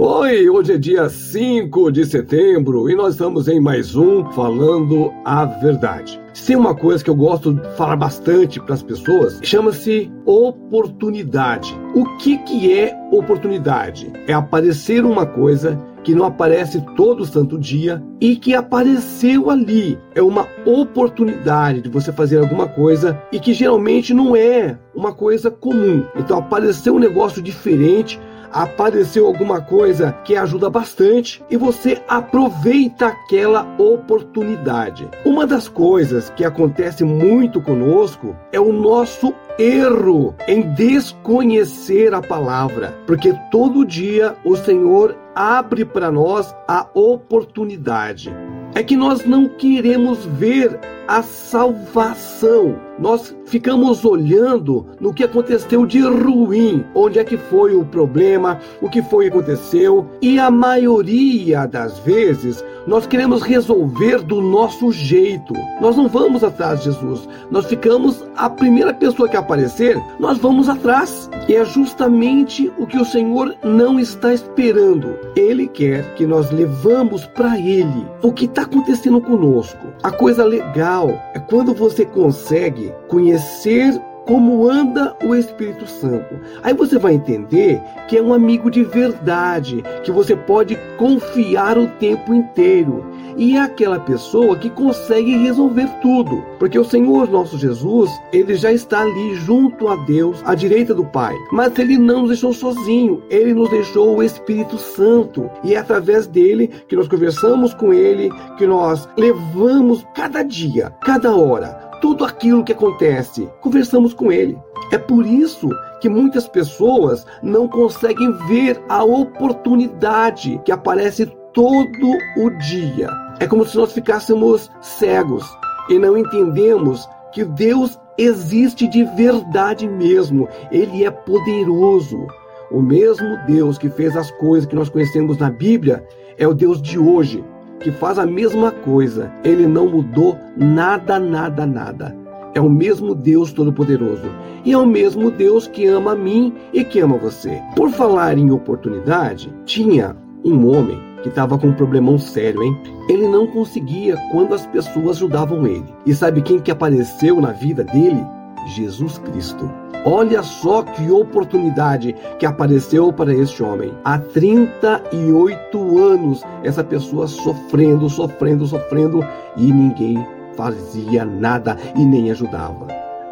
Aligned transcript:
Oi, 0.00 0.48
hoje 0.48 0.74
é 0.74 0.78
dia 0.78 1.08
5 1.08 1.90
de 1.90 2.06
setembro 2.06 2.88
e 2.88 2.94
nós 2.94 3.14
estamos 3.14 3.48
em 3.48 3.58
mais 3.58 3.96
um 3.96 4.24
Falando 4.30 5.12
a 5.24 5.44
Verdade. 5.44 6.20
Tem 6.46 6.54
uma 6.54 6.72
coisa 6.72 7.02
que 7.02 7.10
eu 7.10 7.16
gosto 7.16 7.52
de 7.52 7.76
falar 7.76 7.96
bastante 7.96 8.60
para 8.60 8.74
as 8.74 8.82
pessoas, 8.82 9.40
chama-se 9.42 10.08
oportunidade. 10.24 11.76
O 11.96 12.16
que, 12.16 12.38
que 12.38 12.72
é 12.72 12.96
oportunidade? 13.10 14.12
É 14.28 14.32
aparecer 14.32 15.04
uma 15.04 15.26
coisa 15.26 15.76
que 16.04 16.14
não 16.14 16.24
aparece 16.24 16.80
todo 16.96 17.26
santo 17.26 17.58
dia 17.58 18.02
e 18.20 18.36
que 18.36 18.54
apareceu 18.54 19.50
ali. 19.50 19.98
É 20.14 20.22
uma 20.22 20.46
oportunidade 20.64 21.82
de 21.82 21.88
você 21.88 22.12
fazer 22.12 22.38
alguma 22.38 22.68
coisa 22.68 23.20
e 23.32 23.40
que 23.40 23.52
geralmente 23.52 24.14
não 24.14 24.36
é 24.36 24.78
uma 24.94 25.12
coisa 25.12 25.50
comum. 25.50 26.04
Então 26.16 26.38
apareceu 26.38 26.94
um 26.94 26.98
negócio 27.00 27.42
diferente 27.42 28.18
apareceu 28.52 29.26
alguma 29.26 29.60
coisa 29.60 30.12
que 30.24 30.36
ajuda 30.36 30.70
bastante 30.70 31.42
e 31.50 31.56
você 31.56 32.02
aproveita 32.08 33.06
aquela 33.06 33.66
oportunidade. 33.78 35.08
Uma 35.24 35.46
das 35.46 35.68
coisas 35.68 36.30
que 36.30 36.44
acontece 36.44 37.04
muito 37.04 37.60
conosco 37.60 38.36
é 38.52 38.60
o 38.60 38.72
nosso 38.72 39.34
erro 39.58 40.34
em 40.46 40.62
desconhecer 40.74 42.14
a 42.14 42.22
palavra, 42.22 42.96
porque 43.06 43.34
todo 43.50 43.84
dia 43.84 44.36
o 44.44 44.56
Senhor 44.56 45.16
abre 45.34 45.84
para 45.84 46.10
nós 46.10 46.54
a 46.66 46.86
oportunidade. 46.94 48.32
É 48.74 48.82
que 48.82 48.96
nós 48.96 49.24
não 49.24 49.48
queremos 49.48 50.24
ver 50.24 50.78
a 51.06 51.22
salvação. 51.22 52.87
Nós 52.98 53.34
ficamos 53.46 54.04
olhando 54.04 54.86
no 55.00 55.14
que 55.14 55.24
aconteceu 55.24 55.86
de 55.86 56.00
ruim, 56.00 56.84
onde 56.94 57.18
é 57.18 57.24
que 57.24 57.36
foi 57.36 57.74
o 57.74 57.84
problema, 57.84 58.58
o 58.82 58.88
que 58.88 59.02
foi 59.02 59.26
que 59.26 59.30
aconteceu, 59.30 60.06
e 60.20 60.38
a 60.38 60.50
maioria 60.50 61.66
das 61.66 61.98
vezes 62.00 62.64
nós 62.88 63.06
queremos 63.06 63.42
resolver 63.42 64.22
do 64.22 64.40
nosso 64.40 64.90
jeito. 64.90 65.52
Nós 65.78 65.94
não 65.94 66.08
vamos 66.08 66.42
atrás 66.42 66.80
de 66.80 66.86
Jesus. 66.86 67.28
Nós 67.50 67.66
ficamos 67.66 68.24
a 68.34 68.48
primeira 68.48 68.94
pessoa 68.94 69.28
que 69.28 69.36
aparecer, 69.36 70.00
nós 70.18 70.38
vamos 70.38 70.70
atrás. 70.70 71.28
E 71.46 71.54
é 71.54 71.64
justamente 71.66 72.72
o 72.78 72.86
que 72.86 72.98
o 72.98 73.04
Senhor 73.04 73.54
não 73.62 74.00
está 74.00 74.32
esperando. 74.32 75.14
Ele 75.36 75.66
quer 75.66 76.14
que 76.14 76.26
nós 76.26 76.50
levamos 76.50 77.26
para 77.26 77.58
ele 77.58 78.06
o 78.22 78.32
que 78.32 78.46
está 78.46 78.62
acontecendo 78.62 79.20
conosco. 79.20 79.86
A 80.02 80.10
coisa 80.10 80.42
legal 80.44 81.10
é 81.34 81.38
quando 81.38 81.74
você 81.74 82.06
consegue 82.06 82.87
conhecer 83.08 84.00
como 84.28 84.68
anda 84.68 85.16
o 85.24 85.34
Espírito 85.34 85.86
Santo. 85.86 86.38
Aí 86.62 86.74
você 86.74 86.98
vai 86.98 87.14
entender 87.14 87.80
que 88.06 88.18
é 88.18 88.22
um 88.22 88.34
amigo 88.34 88.70
de 88.70 88.84
verdade, 88.84 89.82
que 90.04 90.12
você 90.12 90.36
pode 90.36 90.76
confiar 90.98 91.78
o 91.78 91.88
tempo 91.88 92.34
inteiro. 92.34 93.06
E 93.38 93.56
é 93.56 93.60
aquela 93.60 93.98
pessoa 94.00 94.56
que 94.56 94.68
consegue 94.68 95.34
resolver 95.38 95.88
tudo, 96.02 96.44
porque 96.58 96.78
o 96.78 96.84
Senhor 96.84 97.30
nosso 97.30 97.56
Jesus, 97.56 98.10
ele 98.30 98.54
já 98.54 98.70
está 98.70 99.00
ali 99.00 99.34
junto 99.36 99.88
a 99.88 99.96
Deus, 100.04 100.42
à 100.44 100.54
direita 100.54 100.92
do 100.92 101.06
Pai. 101.06 101.34
Mas 101.50 101.78
ele 101.78 101.96
não 101.96 102.22
nos 102.22 102.28
deixou 102.30 102.52
sozinho, 102.52 103.22
ele 103.30 103.54
nos 103.54 103.70
deixou 103.70 104.16
o 104.16 104.22
Espírito 104.22 104.76
Santo. 104.76 105.48
E 105.64 105.74
é 105.74 105.78
através 105.78 106.26
dele 106.26 106.68
que 106.86 106.96
nós 106.96 107.08
conversamos 107.08 107.72
com 107.72 107.94
ele, 107.94 108.28
que 108.58 108.66
nós 108.66 109.08
levamos 109.16 110.04
cada 110.14 110.42
dia, 110.42 110.92
cada 111.00 111.34
hora, 111.34 111.87
tudo 112.00 112.24
aquilo 112.24 112.64
que 112.64 112.72
acontece. 112.72 113.48
Conversamos 113.60 114.14
com 114.14 114.30
ele. 114.32 114.58
É 114.90 114.98
por 114.98 115.26
isso 115.26 115.68
que 116.00 116.08
muitas 116.08 116.48
pessoas 116.48 117.26
não 117.42 117.68
conseguem 117.68 118.32
ver 118.46 118.80
a 118.88 119.04
oportunidade 119.04 120.60
que 120.64 120.72
aparece 120.72 121.26
todo 121.52 122.16
o 122.36 122.50
dia. 122.58 123.10
É 123.40 123.46
como 123.46 123.66
se 123.66 123.76
nós 123.76 123.92
ficássemos 123.92 124.70
cegos 124.80 125.44
e 125.88 125.98
não 125.98 126.16
entendemos 126.16 127.08
que 127.32 127.44
Deus 127.44 127.98
existe 128.16 128.88
de 128.88 129.04
verdade 129.04 129.88
mesmo. 129.88 130.48
Ele 130.70 131.04
é 131.04 131.10
poderoso. 131.10 132.26
O 132.70 132.82
mesmo 132.82 133.38
Deus 133.46 133.78
que 133.78 133.88
fez 133.88 134.16
as 134.16 134.30
coisas 134.32 134.68
que 134.68 134.76
nós 134.76 134.88
conhecemos 134.88 135.38
na 135.38 135.50
Bíblia 135.50 136.06
é 136.36 136.46
o 136.46 136.54
Deus 136.54 136.80
de 136.80 136.98
hoje 136.98 137.44
que 137.80 137.90
faz 137.92 138.18
a 138.18 138.26
mesma 138.26 138.70
coisa. 138.70 139.32
Ele 139.44 139.66
não 139.66 139.88
mudou 139.88 140.36
nada, 140.56 141.18
nada, 141.18 141.66
nada. 141.66 142.16
É 142.54 142.60
o 142.60 142.68
mesmo 142.68 143.14
Deus 143.14 143.52
Todo-Poderoso. 143.52 144.30
E 144.64 144.72
é 144.72 144.78
o 144.78 144.86
mesmo 144.86 145.30
Deus 145.30 145.66
que 145.66 145.86
ama 145.86 146.12
a 146.12 146.16
mim 146.16 146.54
e 146.72 146.82
que 146.84 147.00
ama 147.00 147.16
você. 147.16 147.60
Por 147.76 147.90
falar 147.90 148.36
em 148.36 148.50
oportunidade, 148.50 149.52
tinha 149.64 150.16
um 150.44 150.66
homem 150.66 150.98
que 151.22 151.28
estava 151.28 151.58
com 151.58 151.68
um 151.68 151.74
problemão 151.74 152.18
sério, 152.18 152.62
hein? 152.62 152.76
Ele 153.08 153.26
não 153.28 153.46
conseguia 153.46 154.16
quando 154.30 154.54
as 154.54 154.66
pessoas 154.66 155.16
ajudavam 155.16 155.66
ele. 155.66 155.86
E 156.06 156.14
sabe 156.14 156.42
quem 156.42 156.58
que 156.58 156.70
apareceu 156.70 157.40
na 157.40 157.52
vida 157.52 157.84
dele? 157.84 158.24
Jesus 158.66 159.18
Cristo. 159.18 159.70
Olha 160.04 160.42
só 160.42 160.82
que 160.82 161.10
oportunidade 161.10 162.14
que 162.38 162.46
apareceu 162.46 163.12
para 163.12 163.34
este 163.34 163.62
homem. 163.62 163.92
Há 164.04 164.18
38 164.18 165.98
anos, 165.98 166.42
essa 166.62 166.84
pessoa 166.84 167.26
sofrendo, 167.26 168.08
sofrendo, 168.08 168.66
sofrendo 168.66 169.20
e 169.56 169.72
ninguém 169.72 170.24
fazia 170.56 171.24
nada 171.24 171.76
e 171.96 172.04
nem 172.04 172.30
ajudava. 172.30 172.86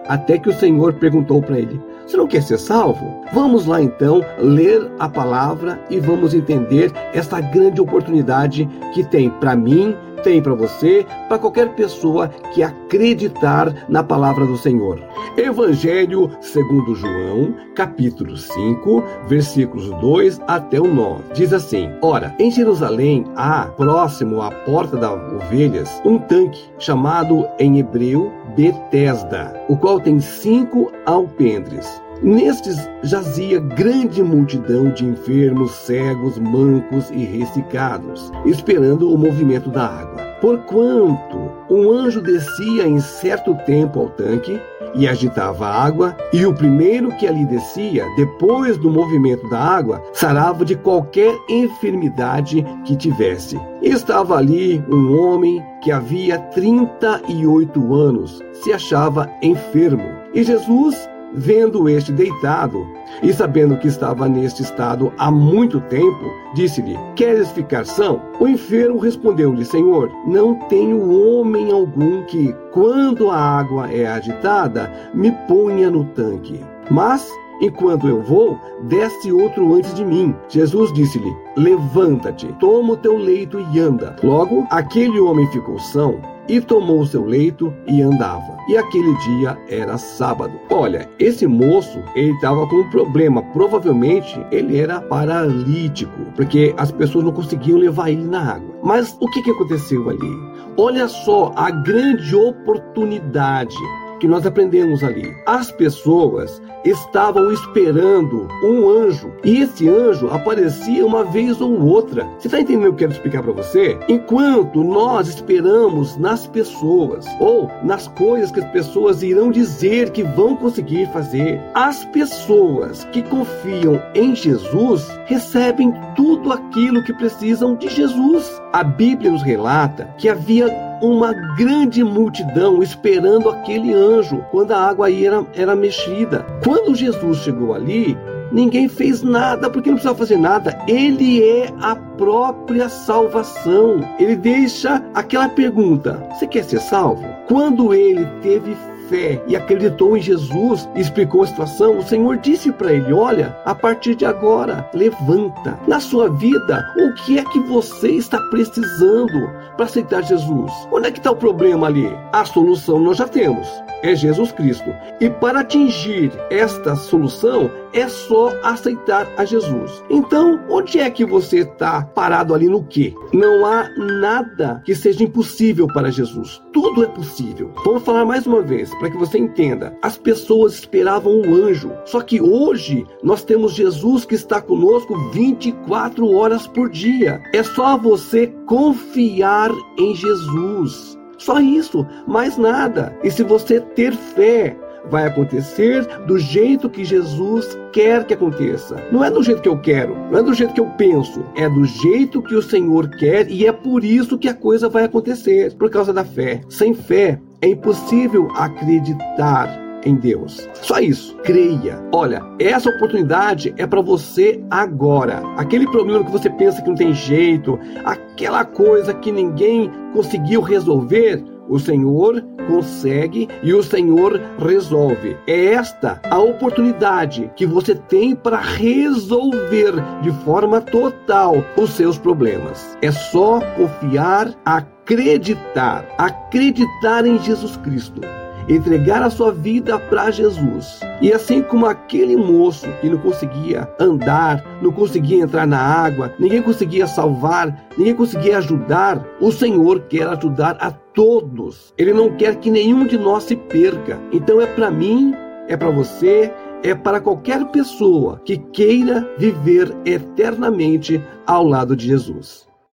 Até 0.09 0.39
que 0.39 0.49
o 0.49 0.59
Senhor 0.59 0.95
perguntou 0.95 1.43
para 1.43 1.59
ele: 1.59 1.81
Você 2.07 2.17
não 2.17 2.27
quer 2.27 2.43
ser 2.43 2.59
salvo? 2.59 3.23
Vamos 3.33 3.67
lá 3.67 3.83
então 3.83 4.21
ler 4.39 4.91
a 4.99 5.09
palavra 5.09 5.81
e 5.91 5.99
vamos 5.99 6.35
entender 6.35 6.93
essa 7.13 7.41
grande 7.41 7.81
oportunidade 7.81 8.69
que 8.95 9.03
tem 9.03 9.31
para 9.31 9.57
mim 9.57 9.97
tem 10.22 10.43
para 10.43 10.54
você, 10.54 11.06
para 11.28 11.38
qualquer 11.38 11.75
pessoa 11.75 12.28
que 12.53 12.62
acreditar 12.62 13.87
na 13.88 14.03
palavra 14.03 14.47
do 14.47 14.56
Senhor. 14.56 15.03
Evangelho 15.37 16.31
segundo 16.41 16.94
João, 16.94 17.54
capítulo 17.75 18.37
5, 18.37 19.04
versículos 19.27 19.91
2 20.00 20.41
até 20.47 20.81
o 20.81 20.93
9. 20.93 21.22
Diz 21.34 21.53
assim: 21.53 21.91
Ora, 22.03 22.34
em 22.38 22.50
Jerusalém 22.50 23.25
há, 23.37 23.66
próximo 23.77 24.41
à 24.43 24.50
porta 24.50 24.97
das 24.97 25.12
ovelhas, 25.32 26.00
um 26.04 26.19
tanque 26.19 26.60
chamado 26.78 27.47
em 27.59 27.78
hebreu 27.78 28.33
Betesda, 28.56 29.54
o 29.69 29.77
qual 29.77 30.00
tem 30.00 30.19
cinco 30.19 30.91
alpendres. 31.04 32.06
Nestes 32.22 32.77
jazia 33.03 33.60
grande 33.60 34.22
multidão 34.22 34.91
de 34.91 35.04
enfermos, 35.04 35.71
cegos, 35.72 36.38
mancos 36.38 37.10
e 37.10 37.25
ressecados, 37.25 38.32
esperando 38.47 39.12
o 39.12 39.19
movimento 39.19 39.69
da 39.71 39.87
água. 39.87 40.22
Porquanto 40.41 41.50
um 41.69 41.91
anjo 41.91 42.22
descia 42.22 42.87
em 42.87 43.00
certo 43.00 43.54
tempo 43.66 44.00
ao 44.00 44.09
tanque 44.10 44.59
e 44.94 45.06
agitava 45.06 45.66
a 45.66 45.84
água, 45.84 46.16
e 46.32 46.47
o 46.47 46.54
primeiro 46.54 47.15
que 47.16 47.27
ali 47.27 47.44
descia, 47.44 48.06
depois 48.16 48.78
do 48.78 48.91
movimento 48.91 49.47
da 49.50 49.59
água, 49.59 50.03
sarava 50.15 50.65
de 50.65 50.75
qualquer 50.75 51.37
enfermidade 51.50 52.65
que 52.84 52.97
tivesse. 52.97 53.60
Estava 53.83 54.37
ali 54.37 54.83
um 54.91 55.21
homem 55.21 55.62
que 55.83 55.93
havia 55.93 56.38
38 56.38 57.94
anos, 57.94 58.43
se 58.53 58.72
achava 58.72 59.31
enfermo. 59.43 60.09
E 60.33 60.43
Jesus 60.43 61.09
Vendo 61.35 61.89
este 61.89 62.13
deitado 62.13 62.87
e 63.23 63.33
sabendo 63.33 63.77
que 63.77 63.89
estava 63.89 64.29
neste 64.29 64.63
estado 64.63 65.13
há 65.19 65.31
muito 65.31 65.81
tempo, 65.83 66.33
disse-lhe: 66.55 66.97
Queres 67.15 67.51
ficar 67.51 67.85
são? 67.85 68.23
O 68.41 68.47
enfermo 68.47 68.99
respondeu-lhe: 68.99 69.65
Senhor, 69.65 70.11
não 70.27 70.55
tenho 70.69 71.11
homem 71.11 71.71
algum 71.71 72.23
que, 72.25 72.55
quando 72.73 73.31
a 73.31 73.39
água 73.39 73.91
é 73.93 74.07
agitada, 74.07 74.93
me 75.15 75.33
ponha 75.47 75.91
no 75.91 76.05
tanque. 76.05 76.65
Mas 76.91 77.29
Enquanto 77.59 78.07
eu 78.07 78.21
vou, 78.21 78.61
desce 78.83 79.33
outro 79.33 79.75
antes 79.75 79.95
de 79.95 80.05
mim. 80.05 80.35
Jesus 80.49 80.93
disse-lhe: 80.93 81.35
Levanta-te, 81.57 82.53
toma 82.61 82.93
o 82.93 82.97
teu 82.99 83.17
leito 83.17 83.59
e 83.72 83.81
anda. 83.81 84.15
Logo, 84.22 84.67
aquele 84.71 85.19
homem 85.19 85.51
ficou 85.51 85.79
são 85.79 86.21
e 86.48 86.60
tomou 86.60 87.04
seu 87.07 87.25
leito 87.25 87.72
e 87.87 88.03
andava. 88.03 88.57
E 88.69 88.77
aquele 88.77 89.15
dia 89.19 89.57
era 89.69 89.97
sábado. 89.97 90.53
Olha, 90.71 91.09
esse 91.19 91.47
moço, 91.47 92.03
ele 92.15 92.33
estava 92.33 92.66
com 92.66 92.77
um 92.77 92.91
problema. 92.91 93.43
Provavelmente 93.53 94.45
ele 94.51 94.78
era 94.78 95.01
paralítico, 95.01 96.13
porque 96.34 96.75
as 96.77 96.91
pessoas 96.91 97.25
não 97.25 97.33
conseguiam 97.33 97.78
levar 97.78 98.10
ele 98.10 98.25
na 98.25 98.54
água. 98.54 98.75
Mas 98.83 99.16
o 99.21 99.31
que, 99.31 99.43
que 99.43 99.51
aconteceu 99.51 100.09
ali? 100.09 100.57
Olha 100.77 101.09
só 101.09 101.53
a 101.57 101.71
grande 101.71 102.34
oportunidade 102.34 103.77
que 104.21 104.28
nós 104.28 104.47
aprendemos 104.47 105.03
ali. 105.03 105.34
As 105.47 105.71
pessoas 105.71 106.60
estavam 106.84 107.53
esperando 107.53 108.48
um 108.63 108.89
anjo 108.89 109.33
e 109.45 109.60
esse 109.60 109.89
anjo 109.89 110.28
aparecia 110.28 111.04
uma 111.04 111.24
vez 111.24 111.60
ou 111.60 111.80
outra. 111.80 112.24
Você 112.39 112.47
está 112.47 112.60
entendendo 112.60 112.89
o 112.89 112.95
que 112.95 113.04
eu 113.04 113.09
quero 113.09 113.13
explicar 113.13 113.42
para 113.42 113.53
você? 113.53 113.98
Enquanto 114.09 114.83
nós 114.84 115.28
esperamos 115.28 116.16
nas 116.16 116.47
pessoas 116.47 117.27
ou 117.41 117.71
nas 117.83 118.07
coisas 118.09 118.53
que 118.53 118.60
as 118.60 118.71
pessoas 118.71 119.22
irão 119.22 119.51
dizer 119.51 120.10
que 120.10 120.22
vão 120.22 120.57
conseguir 120.57 121.07
fazer, 121.12 121.60
as 121.74 122.04
pessoas 122.07 123.04
que 123.12 123.22
confiam 123.22 124.01
em 124.15 124.34
Jesus 124.34 125.07
recebem 125.27 125.92
tudo 126.15 126.53
aquilo 126.53 127.03
que 127.03 127.12
precisam 127.12 127.74
de 127.74 127.89
Jesus. 127.89 128.62
A 128.72 128.84
Bíblia 128.84 129.30
nos 129.30 129.42
relata 129.42 130.04
que 130.19 130.28
havia 130.28 130.85
uma 131.01 131.33
grande 131.57 132.03
multidão 132.03 132.83
esperando 132.83 133.48
aquele 133.48 133.93
anjo 133.93 134.45
quando 134.51 134.72
a 134.72 134.81
água 134.81 135.13
era, 135.13 135.45
era 135.54 135.77
mexida. 135.77 136.45
Quando 136.63 136.95
Jesus 136.95 137.39
chegou 137.39 137.75
ali, 137.75 138.16
ninguém 138.53 138.89
fez 138.89 139.22
nada 139.22 139.69
porque 139.69 139.89
não 139.91 139.97
precisava 139.97 140.19
fazer 140.19 140.39
nada. 140.39 140.78
Ele 140.87 141.43
é 141.43 141.72
a 141.81 141.97
própria 141.97 142.89
salvação. 142.89 144.01
Ele 144.19 144.37
deixa 144.37 145.03
aquela 145.15 145.48
pergunta: 145.48 146.22
Você 146.33 146.47
quer 146.47 146.65
ser 146.65 146.81
salvo? 146.81 147.25
Quando 147.48 147.95
ele 147.95 148.25
teve 148.43 148.77
fé 149.09 149.43
e 149.47 149.57
acreditou 149.57 150.17
em 150.17 150.21
Jesus 150.21 150.89
e 150.95 151.01
explicou 151.01 151.43
a 151.43 151.47
situação, 151.47 151.99
o 151.99 152.03
Senhor 152.03 152.37
disse 152.39 152.73
para 152.73 152.93
ele: 152.93 153.13
Olha, 153.13 153.57
a 153.65 153.75
partir 153.75 154.15
de 154.15 154.25
agora, 154.25 154.89
levanta. 154.93 155.79
Na 155.87 156.01
sua 156.01 156.29
vida, 156.29 156.85
o 156.99 157.15
que 157.25 157.39
é 157.39 157.45
que 157.45 157.61
você 157.61 158.11
está 158.11 158.41
precisando 158.51 159.51
para 159.77 159.87
aceitar 159.87 160.23
Jesus? 160.23 160.73
Onde 160.93 161.09
é 161.09 161.11
que 161.11 161.19
está 161.19 161.31
o 161.31 161.37
problema 161.37 161.87
ali? 161.87 162.07
A 162.33 162.45
solução 162.45 162.99
nós 162.99 163.19
já 163.19 163.27
temos 163.27 163.69
é 164.03 164.15
Jesus 164.15 164.53
Cristo. 164.53 164.95
E 165.21 165.29
para 165.29 165.61
atingir 165.61 166.33
esta 166.51 166.95
solução 166.95 167.71
é 167.93 168.09
só 168.09 168.53
aceitar 168.63 169.27
a 169.37 169.45
Jesus. 169.45 170.03
Então, 170.11 170.61
onde 170.69 171.01
é 171.01 171.11
que 171.11 171.25
você 171.25 171.61
está 171.61 172.03
parado 172.03 172.55
ali 172.55 172.69
no 172.69 172.85
quê? 172.85 173.15
Não 173.33 173.65
há 173.65 173.89
nada 173.97 174.83
que 174.85 174.95
seja 174.95 175.25
impossível 175.25 175.87
para 175.87 176.11
Jesus. 176.11 176.63
Tudo 176.73 177.05
é 177.05 177.07
possível. 177.07 177.73
Vamos 177.85 178.03
falar 178.03 178.25
mais 178.25 178.47
uma 178.47 178.61
vez 178.61 178.91
para 178.98 179.10
que 179.10 179.16
você 179.16 179.39
entenda. 179.39 179.97
As 180.03 180.16
pessoas 180.16 180.75
esperavam 180.75 181.41
o 181.41 181.54
anjo, 181.54 181.93
só 182.04 182.21
que 182.21 182.41
hoje 182.41 183.07
nós 183.22 183.45
temos 183.45 183.75
Jesus 183.75 184.25
que 184.25 184.34
está 184.34 184.60
conosco 184.60 185.16
24 185.31 186.31
horas 186.34 186.66
por 186.66 186.89
dia. 186.89 187.43
É 187.53 187.63
só 187.63 187.97
você 187.97 188.47
confiar 188.66 189.71
em 189.98 190.15
Jesus. 190.15 191.16
Só 191.39 191.60
isso, 191.60 192.07
mais 192.27 192.57
nada. 192.57 193.16
E 193.22 193.31
se 193.31 193.43
você 193.43 193.81
ter 193.81 194.15
fé, 194.15 194.77
vai 195.11 195.27
acontecer 195.27 196.07
do 196.27 196.39
jeito 196.39 196.89
que 196.89 197.05
Jesus 197.05 197.79
quer 197.93 198.25
que 198.25 198.35
aconteça. 198.35 198.97
Não 199.11 199.25
é 199.25 199.31
do 199.31 199.43
jeito 199.43 199.63
que 199.63 199.69
eu 199.69 199.79
quero, 199.79 200.17
não 200.31 200.39
é 200.39 200.43
do 200.43 200.55
jeito 200.55 200.75
que 200.75 200.81
eu 200.81 200.87
penso, 200.99 201.45
é 201.55 201.69
do 201.69 201.85
jeito 201.85 202.43
que 202.43 202.55
o 202.55 202.63
Senhor 202.63 203.09
quer 203.11 203.51
e 203.51 203.67
é 203.67 203.73
por 203.73 204.05
isso 204.05 204.39
que 204.39 204.49
a 204.49 204.55
coisa 204.55 204.89
vai 204.89 205.05
acontecer, 205.05 205.75
por 205.75 205.91
causa 205.91 206.13
da 206.13 206.25
fé. 206.25 206.61
Sem 206.69 206.95
fé 206.95 207.41
é 207.61 207.69
impossível 207.69 208.49
acreditar 208.57 209.87
em 210.07 210.15
Deus. 210.15 210.69
Só 210.75 211.01
isso. 211.01 211.37
Creia. 211.43 212.01
Olha, 212.13 212.41
essa 212.59 212.89
oportunidade 212.89 213.75
é 213.77 213.87
para 213.87 214.01
você 214.01 214.63
agora. 214.71 215.43
Aquele 215.57 215.87
problema 215.91 216.25
que 216.25 216.31
você 216.31 216.49
pensa 216.49 216.81
que 216.81 216.89
não 216.89 216.95
tem 216.95 217.13
jeito, 217.13 217.79
aquela 218.05 218.65
coisa 218.65 219.13
que 219.13 219.33
ninguém 219.33 219.91
conseguiu 220.13 220.61
resolver, 220.61 221.43
o 221.68 221.78
Senhor 221.78 222.42
consegue 222.66 223.48
e 223.63 223.72
o 223.72 223.83
Senhor 223.83 224.41
resolve. 224.59 225.36
É 225.47 225.72
esta 225.72 226.21
a 226.30 226.39
oportunidade 226.39 227.51
que 227.57 227.66
você 227.66 227.95
tem 227.95 228.34
para 228.34 228.59
resolver 228.59 229.95
de 230.22 230.30
forma 230.45 230.80
total 230.80 231.65
os 231.77 231.91
seus 231.91 232.18
problemas. 232.18 232.97
É 233.03 233.10
só 233.10 233.60
confiar, 233.77 234.54
acreditar, 234.65 236.04
acreditar 236.18 237.27
em 237.27 237.39
Jesus 237.39 237.77
Cristo 237.78 238.21
entregar 238.68 239.22
a 239.22 239.30
sua 239.30 239.53
vida 239.53 239.98
para 239.98 240.30
Jesus. 240.30 241.01
E 241.21 241.33
assim 241.33 241.63
como 241.63 241.86
aquele 241.86 242.36
moço 242.36 242.86
que 243.01 243.09
não 243.09 243.18
conseguia 243.18 243.89
andar, 243.98 244.65
não 244.83 244.92
conseguia 244.92 245.42
entrar 245.42 245.66
na 245.66 245.80
água, 245.80 246.33
ninguém 246.39 246.63
conseguia 246.63 247.07
salvar, 247.07 247.86
ninguém 247.97 248.15
conseguia 248.15 248.59
ajudar, 248.59 249.24
o 249.41 249.51
Senhor 249.51 250.01
quer 250.03 250.27
ajudar 250.28 250.77
a 250.80 250.91
todos. 250.91 251.95
Ele 251.97 252.13
não 252.13 252.36
quer 252.36 252.57
que 252.57 252.71
nenhum 252.71 253.07
de 253.07 253.16
nós 253.16 253.45
se 253.45 253.57
perca. 253.57 254.21
Então 254.33 254.60
é 254.60 254.66
para 254.66 254.91
mim, 254.91 255.34
é 255.69 255.77
para 255.77 255.91
você, 255.91 256.52
é 256.83 256.95
para 256.95 257.21
qualquer 257.21 257.64
pessoa 257.66 258.40
que 258.45 258.59
queira 258.59 259.28
viver 259.38 259.97
eternamente 260.04 261.23
ao 261.47 261.64
lado 261.64 261.97
de 261.97 262.07
Jesus. 262.07 262.66